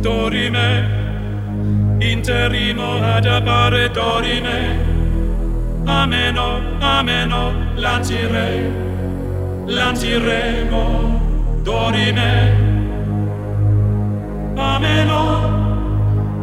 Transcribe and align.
dorime 0.00 0.98
interimo 2.00 3.02
ad 3.02 3.26
appare 3.26 3.90
dorime. 3.90 4.88
Ameno 5.84 6.60
ameno 6.80 7.52
lancire 7.74 8.70
lanciremo 9.66 11.60
dorime. 11.62 12.68
Ameno 14.56 15.20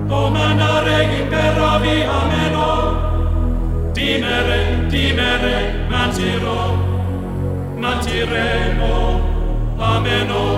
o 0.10 0.30
manare 0.30 1.04
in 1.04 1.28
perravi 1.28 2.04
ameno. 2.04 3.06
Timere 3.94 4.88
timere 4.90 5.88
manciro 5.90 6.76
manciremo 7.78 9.22
ameno. 9.78 10.57